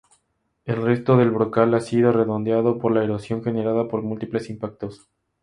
El 0.65 0.81
resto 0.81 1.15
del 1.15 1.29
brocal 1.29 1.75
ha 1.75 1.79
sido 1.79 2.11
redondeado 2.11 2.79
por 2.79 2.91
la 2.91 3.03
erosión 3.03 3.43
generada 3.43 3.87
por 3.87 4.01
múltiples 4.01 4.49
impactos. 4.49 5.07